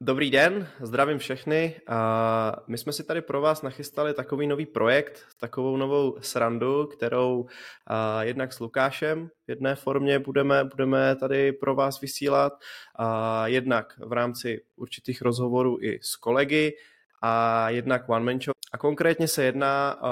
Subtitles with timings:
[0.00, 1.80] Dobrý den, zdravím všechny.
[1.88, 7.46] A my jsme si tady pro vás nachystali takový nový projekt, takovou novou srandu, kterou
[7.86, 12.52] a jednak s Lukášem v jedné formě budeme, budeme tady pro vás vysílat,
[12.96, 16.76] a jednak v rámci určitých rozhovorů i s kolegy
[17.22, 18.54] a jednak One Man Show.
[18.72, 20.02] A konkrétně se jedná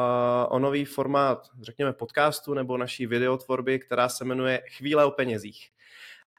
[0.51, 5.69] o nový formát, řekněme, podcastu nebo naší videotvorby, která se jmenuje Chvíle o penězích.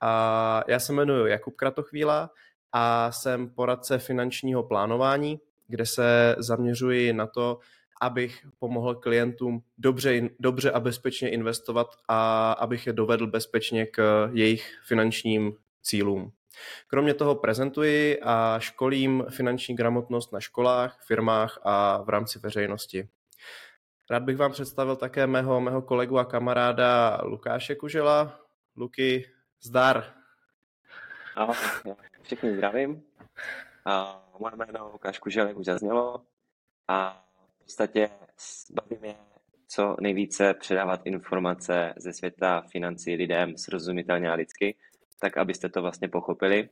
[0.01, 2.29] A já se jmenuji Jakub Kratochvíla,
[2.77, 7.59] a jsem poradce finančního plánování, kde se zaměřuji na to,
[8.01, 14.79] abych pomohl klientům dobře, dobře a bezpečně investovat a abych je dovedl bezpečně k jejich
[14.87, 16.31] finančním cílům.
[16.87, 23.07] Kromě toho prezentuji a školím finanční gramotnost na školách, firmách a v rámci veřejnosti.
[24.09, 28.39] Rád bych vám představil také mého, mého kolegu a kamaráda Lukáše Kužela.
[28.77, 29.25] Luky,
[29.61, 30.24] zdar.
[31.35, 31.55] Ahoj,
[32.21, 33.03] všechny zdravím.
[33.85, 36.21] A moje jméno Lukáš Kužel, jak už zaznělo.
[36.87, 38.09] A v podstatě
[38.71, 39.15] baví mě
[39.67, 44.75] co nejvíce předávat informace ze světa financí lidem srozumitelně a lidsky,
[45.19, 46.69] tak abyste to vlastně pochopili.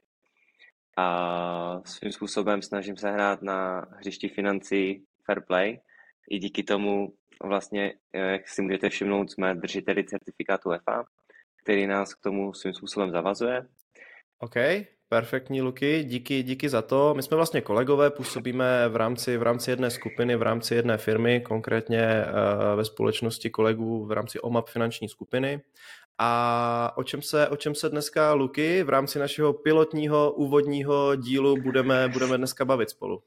[0.98, 5.80] A svým způsobem snažím se hrát na hřišti financí fair play.
[6.30, 11.06] I díky tomu vlastně, jak si můžete všimnout, jsme držiteli certifikátu EFA,
[11.64, 13.68] který nás k tomu svým způsobem zavazuje.
[14.44, 14.56] OK,
[15.10, 17.14] Perfektní, Luky, díky, díky za to.
[17.14, 21.42] My jsme vlastně kolegové, působíme v rámci, v rámci jedné skupiny, v rámci jedné firmy,
[21.42, 25.62] konkrétně uh, ve společnosti kolegů v rámci OMAP finanční skupiny.
[26.18, 31.56] A o čem se, o čem se dneska, Luky, v rámci našeho pilotního úvodního dílu
[31.62, 33.24] budeme, budeme dneska bavit spolu?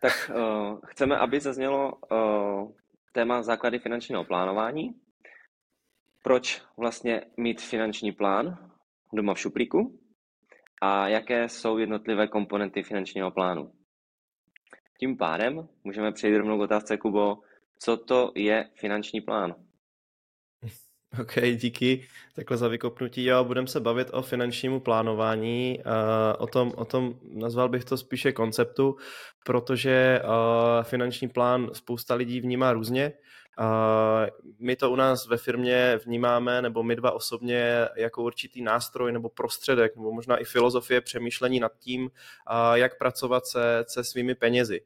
[0.00, 2.72] Tak uh, chceme, aby zaznělo uh,
[3.12, 4.94] téma základy finančního plánování.
[6.22, 8.71] Proč vlastně mít finanční plán
[9.12, 9.98] doma v šuplíku?
[10.82, 13.72] a jaké jsou jednotlivé komponenty finančního plánu.
[15.00, 17.38] Tím pádem můžeme přejít rovnou k otázce, Kubo,
[17.78, 19.54] co to je finanční plán?
[21.20, 22.06] OK, díky.
[22.36, 23.24] Takhle za vykopnutí.
[23.24, 25.78] Jo, budeme se bavit o finančnímu plánování.
[25.78, 25.92] Uh,
[26.38, 28.96] o, tom, o tom nazval bych to spíše konceptu,
[29.46, 33.12] protože uh, finanční plán spousta lidí vnímá různě.
[34.58, 39.28] My to u nás ve firmě vnímáme, nebo my dva osobně, jako určitý nástroj nebo
[39.28, 42.10] prostředek, nebo možná i filozofie přemýšlení nad tím,
[42.74, 44.80] jak pracovat se, se svými penězi.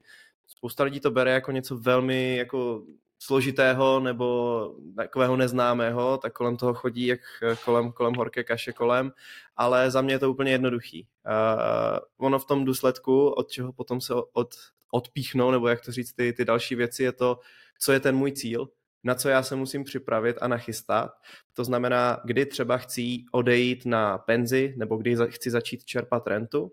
[0.46, 2.82] Spousta lidí to bere jako něco velmi jako
[3.18, 7.20] složitého nebo takového neznámého, tak kolem toho chodí jak
[7.64, 9.12] kolem, kolem horké kaše kolem,
[9.56, 11.06] ale za mě je to úplně jednoduchý.
[11.26, 14.54] Uh, ono v tom důsledku, od čeho potom se od,
[14.90, 17.38] odpíchnou, nebo jak to říct, ty, ty další věci, je to,
[17.80, 18.68] co je ten můj cíl,
[19.04, 21.10] na co já se musím připravit a nachystat.
[21.54, 26.72] To znamená, kdy třeba chci odejít na penzi, nebo kdy chci začít čerpat rentu,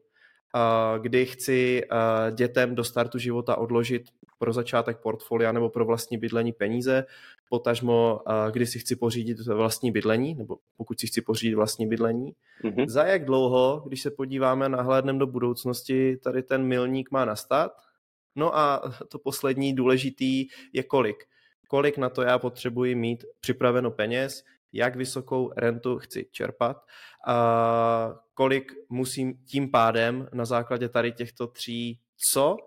[1.01, 1.81] kdy chci
[2.31, 4.03] dětem do startu života odložit
[4.37, 7.05] pro začátek portfolia nebo pro vlastní bydlení peníze,
[7.49, 8.21] potažmo,
[8.51, 12.33] kdy si chci pořídit vlastní bydlení, nebo pokud si chci pořídit vlastní bydlení.
[12.63, 12.87] Mm-hmm.
[12.87, 17.71] Za jak dlouho, když se podíváme na hlednem do budoucnosti, tady ten milník má nastat?
[18.35, 21.23] No a to poslední důležitý je kolik.
[21.67, 26.77] Kolik na to já potřebuji mít připraveno peněz, jak vysokou rentu chci čerpat,
[27.27, 32.57] a kolik musím tím pádem na základě tady těchto tří co,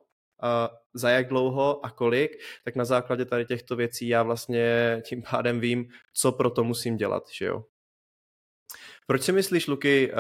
[0.43, 2.31] a za jak dlouho a kolik,
[2.65, 6.97] tak na základě tady těchto věcí já vlastně tím pádem vím, co pro to musím
[6.97, 7.65] dělat, že jo.
[9.07, 10.13] Proč si myslíš, Luky,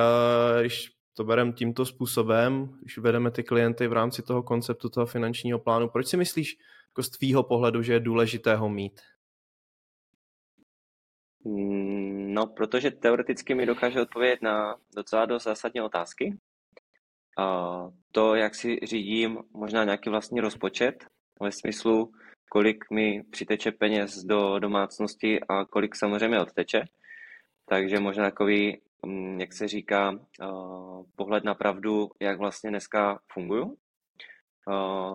[0.61, 5.59] když to bereme tímto způsobem, když vedeme ty klienty v rámci toho konceptu toho finančního
[5.59, 6.57] plánu, proč si myslíš
[6.89, 9.01] jako z tvýho pohledu, že je důležité ho mít?
[11.45, 16.39] Mm, no, protože teoreticky mi dokáže odpovědět na docela dost zásadní otázky.
[17.39, 17.77] A
[18.13, 21.05] to, jak si řídím možná nějaký vlastní rozpočet,
[21.41, 22.13] ve smyslu,
[22.51, 26.85] kolik mi přiteče peněz do domácnosti a kolik samozřejmě odteče.
[27.69, 28.81] Takže možná takový,
[29.39, 30.19] jak se říká,
[31.17, 33.77] pohled na pravdu, jak vlastně dneska funguju.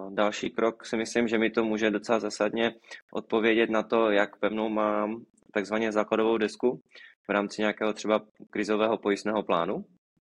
[0.09, 2.75] Další krok si myslím, že mi to může docela zásadně
[3.13, 6.81] odpovědět na to, jak pevnou mám takzvaně základovou desku
[7.27, 9.85] v rámci nějakého třeba krizového pojistného plánu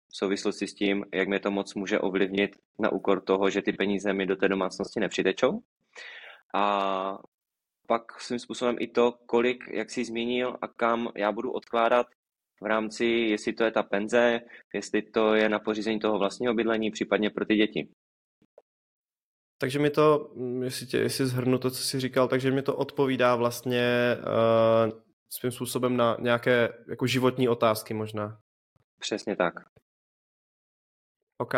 [0.09, 3.73] v souvislosti s tím, jak mě to moc může ovlivnit na úkor toho, že ty
[3.73, 5.59] peníze mi do té domácnosti nepřitečou.
[6.55, 7.17] A
[7.87, 12.07] pak svým způsobem i to, kolik, jak jsi zmínil a kam já budu odkládat
[12.61, 14.39] v rámci, jestli to je ta penze,
[14.73, 17.89] jestli to je na pořízení toho vlastního bydlení, případně pro ty děti.
[19.57, 23.35] Takže mi to, jestli, tě, jestli zhrnu to, co jsi říkal, takže mi to odpovídá
[23.35, 24.99] vlastně uh,
[25.29, 28.39] svým způsobem na nějaké jako životní otázky možná.
[28.99, 29.53] Přesně tak.
[31.37, 31.53] OK.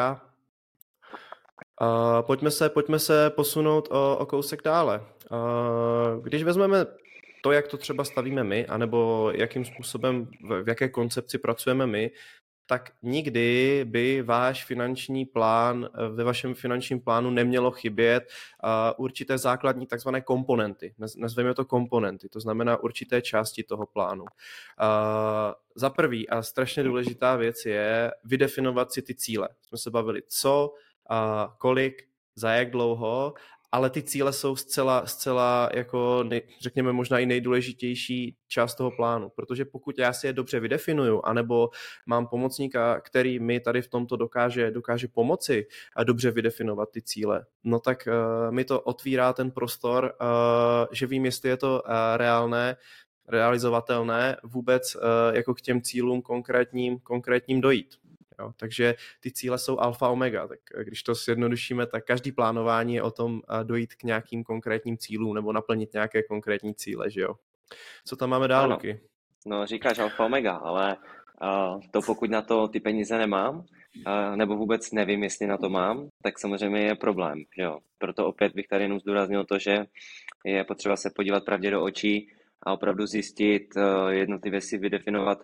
[1.82, 5.06] Uh, pojďme, se, pojďme se posunout o, o kousek dále.
[5.32, 6.86] Uh, když vezmeme
[7.48, 12.12] to, jak to třeba stavíme my, anebo jakým způsobem, v, jaké koncepci pracujeme my,
[12.66, 18.70] tak nikdy by váš finanční plán, ve vašem finančním plánu nemělo chybět uh,
[19.06, 20.94] určité základní takzvané komponenty.
[21.18, 24.24] Nazveme to komponenty, to znamená určité části toho plánu.
[24.24, 24.28] Uh,
[25.76, 29.50] za prvý a strašně důležitá věc je vydefinovat si ty cíle.
[29.62, 30.74] Jsme se bavili, co,
[31.58, 32.04] kolik,
[32.36, 33.34] za jak dlouho
[33.72, 39.30] ale ty cíle jsou zcela, zcela jako, nej, řekněme, možná i nejdůležitější část toho plánu,
[39.36, 41.70] protože pokud já si je dobře vydefinuju, anebo
[42.06, 47.46] mám pomocníka, který mi tady v tomto dokáže, dokáže pomoci a dobře vydefinovat ty cíle,
[47.64, 51.92] no tak uh, mi to otvírá ten prostor, uh, že vím, jestli je to uh,
[52.18, 52.78] reálné,
[53.28, 55.02] realizovatelné vůbec uh,
[55.36, 57.96] jako k těm cílům konkrétním, konkrétním dojít.
[58.40, 58.54] Jo?
[58.58, 63.02] Takže ty cíle jsou alfa omega, tak eh, když to zjednodušíme, tak každý plánování je
[63.02, 67.36] o tom eh, dojít k nějakým konkrétním cílům nebo naplnit nějaké konkrétní cíle, že jo.
[68.06, 69.00] Co tam máme dál, Luky?
[69.46, 70.98] No říkáš alfa omega, ale
[71.42, 75.70] uh, to pokud na to ty peníze nemám, uh, nebo vůbec nevím, jestli na to
[75.70, 77.80] mám, tak samozřejmě je problém, že jo.
[77.98, 79.86] Proto opět bych tady jenom zdůraznil to, že
[80.46, 82.32] je potřeba se podívat pravdě do očí
[82.64, 83.68] a opravdu zjistit,
[84.10, 85.40] jednotlivě si vydefinovat,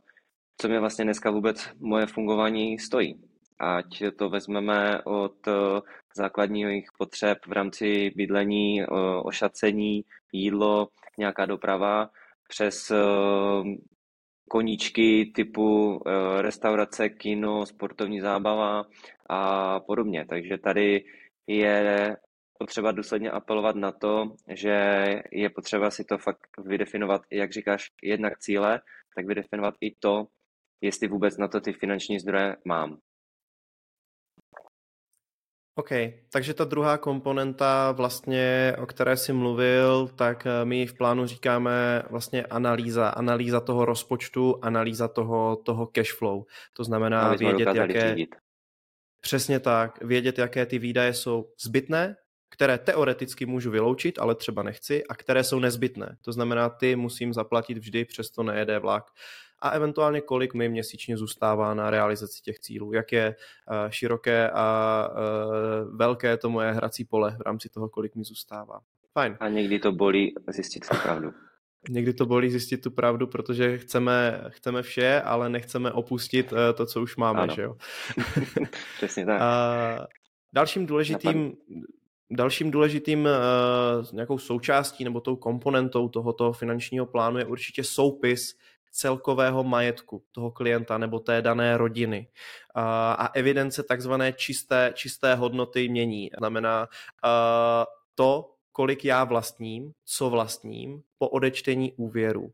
[0.57, 3.21] co mě vlastně dneska vůbec moje fungování stojí.
[3.59, 5.51] Ať to vezmeme od eh,
[6.15, 8.85] základních potřeb v rámci bydlení, eh,
[9.23, 12.09] ošacení, jídlo, nějaká doprava,
[12.47, 12.97] přes eh,
[14.49, 16.01] koníčky typu
[16.41, 18.83] restaurace, kino, sportovní zábava
[19.29, 20.25] a podobně.
[20.29, 21.05] Takže tady
[21.47, 22.17] je
[22.59, 28.39] potřeba důsledně apelovat na to, že je potřeba si to fakt vydefinovat, jak říkáš, jednak
[28.39, 28.81] cíle,
[29.15, 30.27] tak vydefinovat i to,
[30.83, 32.97] jestli vůbec na to ty finanční zdroje mám.
[35.75, 35.89] OK,
[36.31, 42.03] takže ta druhá komponenta, vlastně, o které jsi mluvil, tak eh, my v plánu říkáme
[42.09, 46.43] vlastně analýza, analýza toho rozpočtu, analýza toho, toho cash flow.
[46.73, 48.09] To znamená vědět, jaké...
[48.09, 48.35] Řídit.
[49.21, 52.15] Přesně tak, vědět, jaké ty výdaje jsou zbytné,
[52.49, 56.17] které teoreticky můžu vyloučit, ale třeba nechci, a které jsou nezbytné.
[56.21, 59.03] To znamená, ty musím zaplatit vždy, přesto nejede vlak
[59.63, 65.07] a eventuálně kolik mi měsíčně zůstává na realizaci těch cílů, jak je uh, široké a
[65.11, 68.79] uh, velké to moje hrací pole v rámci toho, kolik mi zůstává.
[69.13, 69.37] Fajn.
[69.39, 71.33] A někdy to bolí zjistit tu pravdu.
[71.89, 76.85] Někdy to bolí zjistit tu pravdu, protože chceme, chceme vše, ale nechceme opustit uh, to,
[76.85, 77.55] co už máme, ano.
[77.55, 77.77] že jo?
[78.97, 79.41] Přesně tak.
[79.41, 80.05] Uh,
[80.53, 81.53] dalším důležitým.
[82.31, 88.55] Dalším důležitým uh, nějakou součástí nebo tou komponentou tohoto finančního plánu je určitě soupis
[88.93, 92.27] celkového majetku toho klienta nebo té dané rodiny.
[92.75, 96.29] A evidence takzvané čisté, čisté hodnoty mění.
[96.37, 96.87] Znamená
[98.15, 102.51] to, kolik já vlastním, co vlastním po odečtení úvěru.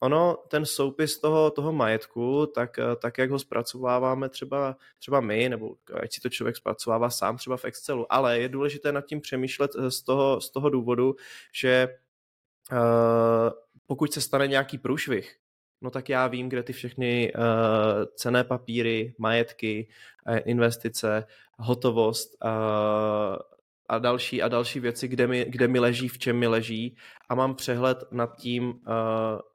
[0.00, 5.76] Ono, ten soupis toho, toho majetku, tak, tak jak ho zpracováváme třeba, třeba my, nebo
[6.02, 9.70] ať si to člověk zpracovává sám třeba v Excelu, ale je důležité nad tím přemýšlet
[9.78, 11.16] eh, z toho, z toho důvodu,
[11.52, 11.88] že
[12.72, 12.78] uh,
[13.86, 15.36] pokud se stane nějaký průšvih,
[15.86, 17.42] no tak já vím, kde ty všechny uh,
[18.14, 19.88] cené papíry, majetky,
[20.28, 21.24] uh, investice,
[21.58, 22.50] hotovost uh,
[23.88, 26.96] a další a další věci, kde mi, kde mi leží, v čem mi leží
[27.28, 28.74] a mám přehled nad tím, uh,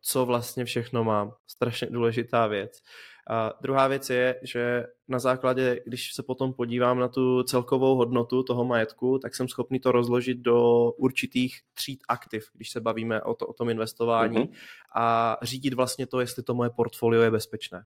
[0.02, 1.34] co vlastně všechno mám.
[1.48, 2.82] Strašně důležitá věc.
[3.30, 8.44] A druhá věc je, že na základě, když se potom podívám na tu celkovou hodnotu
[8.44, 13.34] toho majetku, tak jsem schopný to rozložit do určitých tříd aktiv, když se bavíme o,
[13.34, 14.54] to, o tom investování uh-huh.
[14.96, 17.84] a řídit vlastně to, jestli to moje portfolio je bezpečné.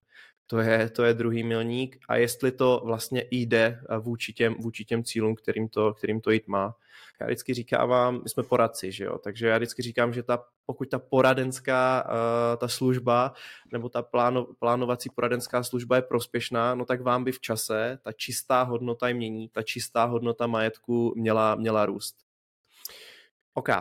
[0.48, 5.04] To je, to je druhý milník a jestli to vlastně jde vůči těm, vůči těm
[5.04, 6.76] cílům, kterým to, kterým to jít má.
[7.22, 9.18] Já vždycky říkám, my jsme poradci, že jo?
[9.18, 13.34] takže já vždycky říkám, že ta, pokud ta poradenská uh, ta služba
[13.72, 18.12] nebo ta pláno, plánovací poradenská služba je prospěšná, no tak vám by v čase ta
[18.12, 22.16] čistá hodnota jmění, ta čistá hodnota majetku měla, měla růst.
[23.54, 23.70] OK.
[23.70, 23.76] Uh,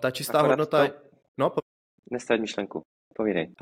[0.00, 0.88] ta čistá Akorát hodnota...
[0.88, 0.94] To...
[1.38, 1.60] No, po...
[2.10, 2.82] Nestavit myšlenku.
[3.14, 3.54] Povídej.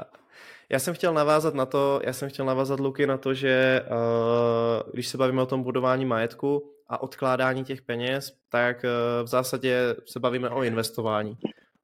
[0.70, 4.92] Já jsem chtěl navázat na to, já jsem chtěl navázat Luky na to, že uh,
[4.92, 9.96] když se bavíme o tom budování majetku a odkládání těch peněz, tak uh, v zásadě
[10.06, 11.38] se bavíme o investování.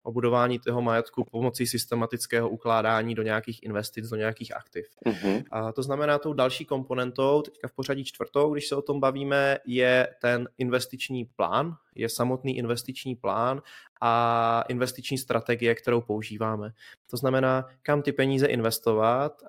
[0.05, 4.87] O budování toho majetku pomocí systematického ukládání do nějakých investic, do nějakých aktiv.
[5.07, 5.45] Uh-huh.
[5.51, 9.59] A to znamená, tou další komponentou, teďka v pořadí čtvrtou, když se o tom bavíme,
[9.67, 13.63] je ten investiční plán, je samotný investiční plán
[14.01, 16.73] a investiční strategie, kterou používáme.
[17.11, 19.43] To znamená, kam ty peníze investovat,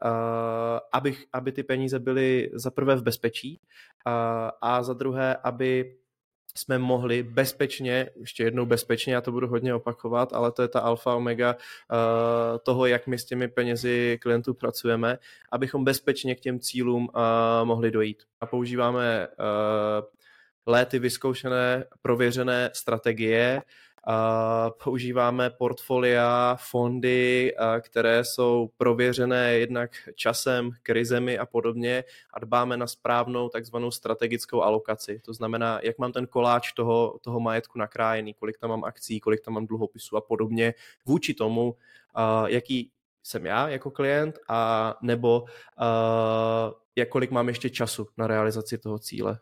[0.91, 3.59] aby, aby ty peníze byly za prvé v bezpečí
[4.62, 5.95] a za druhé, aby
[6.57, 10.79] jsme mohli bezpečně, ještě jednou bezpečně, já to budu hodně opakovat, ale to je ta
[10.79, 11.97] alfa omega uh,
[12.63, 15.17] toho, jak my s těmi penězi klientů pracujeme,
[15.51, 17.21] abychom bezpečně k těm cílům uh,
[17.63, 18.24] mohli dojít.
[18.41, 20.05] A používáme uh,
[20.65, 23.62] léty vyzkoušené, prověřené strategie,
[24.83, 33.50] používáme portfolia, fondy, které jsou prověřené jednak časem, krizemi a podobně a dbáme na správnou
[33.50, 35.19] takzvanou strategickou alokaci.
[35.25, 39.41] To znamená, jak mám ten koláč toho, toho majetku nakrájený, kolik tam mám akcí, kolik
[39.41, 40.74] tam mám dluhopisů a podobně,
[41.05, 41.75] vůči tomu,
[42.45, 42.91] jaký
[43.24, 45.47] jsem já jako klient a nebo uh,
[46.95, 49.39] jak kolik mám ještě času na realizaci toho cíle.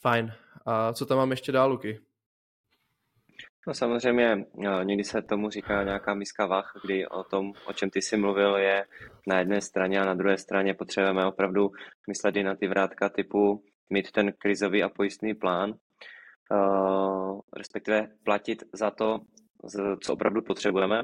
[0.00, 0.32] Fajn.
[0.66, 2.00] A co tam mám ještě dál, Luky?
[3.66, 7.90] No samozřejmě, no, někdy se tomu říká nějaká miska vach, kdy o tom, o čem
[7.90, 8.84] ty jsi mluvil, je
[9.26, 11.70] na jedné straně a na druhé straně potřebujeme opravdu
[12.08, 18.64] myslet i na ty vrátka typu mít ten krizový a pojistný plán, uh, respektive platit
[18.72, 19.20] za to,
[20.02, 21.02] co opravdu potřebujeme,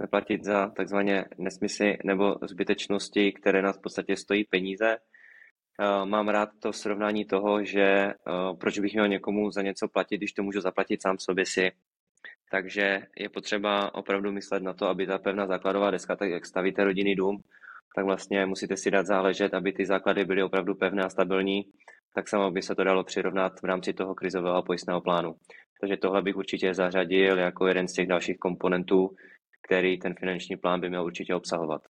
[0.00, 5.21] neplatit za takzvané nesmysly nebo zbytečnosti, které nás v podstatě stojí peníze, Eh,
[6.04, 8.14] mám rád to srovnání toho, že eh,
[8.60, 11.72] proč bych měl někomu za něco platit, když to můžu zaplatit sám sobě si.
[12.50, 16.84] Takže je potřeba opravdu myslet na to, aby ta pevná základová deska, tak jak stavíte
[16.84, 17.42] rodinný dům,
[17.96, 21.64] tak vlastně musíte si dát záležet, aby ty základy byly opravdu pevné a stabilní,
[22.14, 25.34] tak samo by se to dalo přirovnat v rámci toho krizového pojistného plánu.
[25.80, 29.16] Takže tohle bych určitě zařadil jako jeden z těch dalších komponentů,
[29.62, 31.82] který ten finanční plán by měl určitě obsahovat.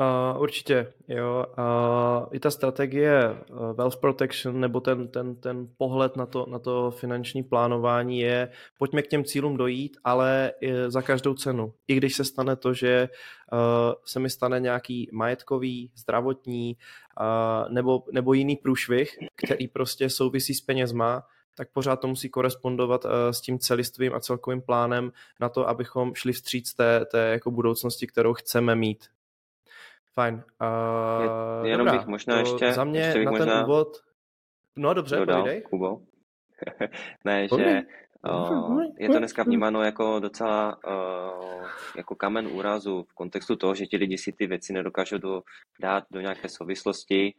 [0.00, 1.46] Uh, určitě, jo.
[1.58, 6.58] Uh, I ta strategie uh, wealth protection nebo ten, ten, ten pohled na to, na
[6.58, 10.52] to finanční plánování je, pojďme k těm cílům dojít, ale
[10.88, 11.72] za každou cenu.
[11.88, 13.08] I když se stane to, že
[13.52, 13.58] uh,
[14.04, 16.76] se mi stane nějaký majetkový, zdravotní
[17.20, 21.22] uh, nebo, nebo jiný průšvih, který prostě souvisí s penězma,
[21.56, 26.32] tak pořád to musí korespondovat s tím celistvým a celkovým plánem na to, abychom šli
[26.32, 29.04] vstříc té, té jako budoucnosti, kterou chceme mít.
[30.18, 30.34] Fajn.
[30.34, 32.72] Uh, Jenom dobrá, bych možná ještě...
[32.72, 33.88] Za mě ještě na možná ten úvod...
[34.76, 35.62] No dobře, dodal, povídej.
[35.62, 36.00] Kubo.
[37.24, 37.82] ne, že
[38.30, 43.86] uh, je to dneska vnímáno jako docela uh, jako kamen úrazu v kontextu toho, že
[43.86, 45.42] ti lidi si ty věci nedokážou do,
[45.80, 47.34] dát do nějaké souvislosti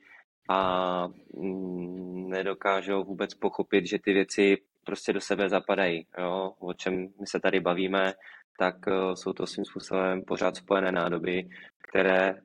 [0.50, 6.08] a mm, nedokážou vůbec pochopit, že ty věci prostě do sebe zapadají.
[6.18, 6.54] Jo?
[6.60, 8.14] O čem my se tady bavíme,
[8.60, 11.50] tak uh, jsou to svým způsobem pořád spojené nádoby,
[11.90, 12.36] které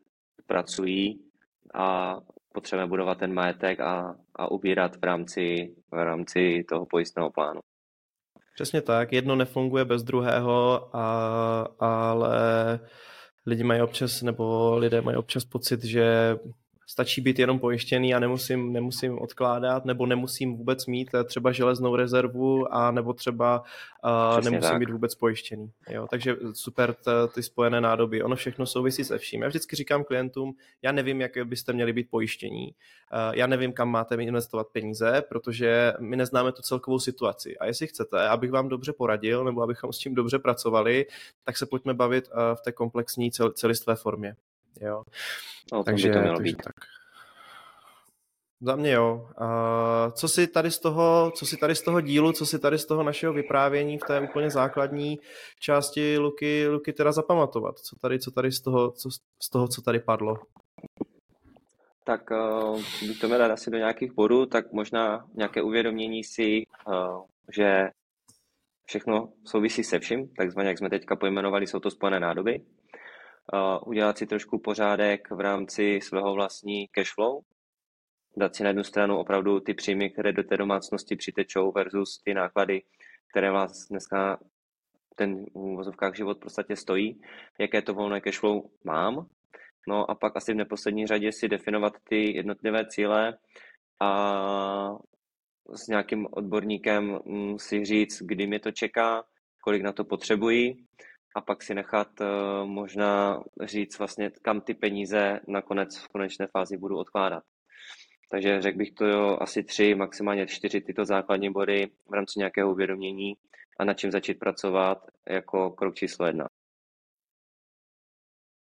[0.47, 1.21] pracují
[1.75, 2.17] a
[2.55, 7.61] potřebujeme budovat ten majetek a, a ubírat v rámci, v rámci toho pojistného plánu.
[8.55, 11.07] Přesně tak, jedno nefunguje bez druhého, a,
[11.79, 12.81] ale
[13.47, 16.37] lidi mají občas, nebo lidé mají občas pocit, že
[16.87, 21.97] stačí být jenom pojištěný a nemusím, nemusím odkládat, nebo nemusím vůbec mít eh, třeba železnou
[21.97, 23.63] rezervu a nebo třeba
[24.05, 24.79] uh, nemusím tak.
[24.79, 25.71] být vůbec pojištěný.
[25.91, 26.07] Jo?
[26.11, 28.23] Takže super t, ty spojené nádoby.
[28.23, 29.43] Ono všechno souvisí se vším.
[29.43, 32.67] Já vždycky říkám klientům, já nevím, jak byste měli být pojištění.
[32.67, 37.59] Uh, já nevím, kam máte investovat peníze, protože my neznáme tu celkovou situaci.
[37.59, 41.07] A jestli chcete, abych vám dobře poradil, nebo abychom s tím dobře pracovali,
[41.45, 44.37] tak se pojďme bavit uh, v té komplexní cel, celistvé formě.
[44.81, 45.03] Jo.
[45.73, 46.63] No, takže, by to mělo takže být.
[46.63, 46.75] tak.
[48.61, 49.29] Za mě jo.
[49.39, 52.79] A co si tady z toho, co si tady z toho dílu, co si tady
[52.79, 55.19] z toho našeho vyprávění v té úplně základní
[55.61, 57.79] části Luky, Luky teda zapamatovat?
[57.79, 59.11] Co tady, co tady z toho, co,
[59.43, 60.39] z toho, co tady padlo?
[62.05, 67.23] Tak uh, bych to měl asi do nějakých bodů, tak možná nějaké uvědomění si, uh,
[67.53, 67.89] že
[68.87, 72.61] všechno souvisí se vším, takzvaně jak jsme teďka pojmenovali, jsou to spojené nádoby
[73.87, 77.43] udělat si trošku pořádek v rámci svého vlastní cashflow,
[78.37, 82.35] dát si na jednu stranu opravdu ty příjmy, které do té domácnosti přitečou versus ty
[82.35, 82.83] náklady,
[83.31, 84.39] které vás dneska
[85.17, 87.21] ten v vozovkách život podstatě stojí,
[87.59, 89.27] jaké to volné cashflow mám.
[89.89, 93.39] No a pak asi v neposlední řadě si definovat ty jednotlivé cíle
[94.01, 94.97] a
[95.75, 99.25] s nějakým odborníkem mm, si říct, kdy mě to čeká,
[99.61, 100.77] kolik na to potřebuji
[101.35, 102.27] a pak si nechat uh,
[102.69, 107.45] možná říct vlastně, kam ty peníze nakonec v konečné fázi budu odkládat.
[108.31, 112.73] Takže řekl bych to jo, asi tři, maximálně čtyři tyto základní body v rámci nějakého
[112.73, 113.35] uvědomění,
[113.79, 116.47] a na čím začít pracovat jako krok číslo jedna.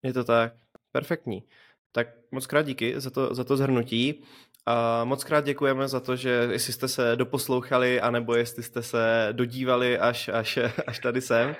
[0.03, 0.53] Je to tak.
[0.91, 1.43] Perfektní.
[1.91, 4.23] Tak moc krát díky za to, za to zhrnutí.
[4.65, 9.29] A moc krát děkujeme za to, že jestli jste se doposlouchali, anebo jestli jste se
[9.31, 11.55] dodívali až, až, až tady sem,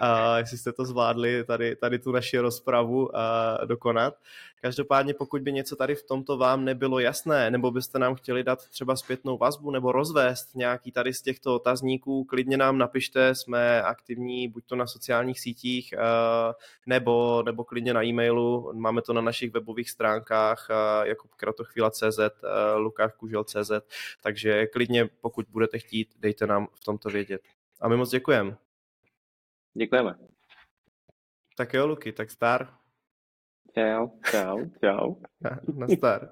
[0.00, 4.14] a jestli jste to zvládli tady, tady tu naši rozpravu a dokonat.
[4.60, 8.68] Každopádně pokud by něco tady v tomto vám nebylo jasné, nebo byste nám chtěli dát
[8.68, 14.48] třeba zpětnou vazbu nebo rozvést nějaký tady z těchto otazníků, klidně nám napište, jsme aktivní
[14.48, 15.94] buď to na sociálních sítích,
[16.86, 20.68] nebo, nebo klidně na e-mailu, máme to na našich webových stránkách
[21.04, 22.18] jakubkratochvíla.cz,
[22.76, 23.70] lukáškužel.cz,
[24.22, 27.42] takže klidně pokud budete chtít, dejte nám v tomto vědět.
[27.80, 28.56] A my moc děkujeme.
[29.74, 30.18] Děkujeme.
[31.56, 32.74] Tak jo, Luky, tak star.
[33.74, 35.14] Čau, čau, čau.
[35.74, 36.30] Na star.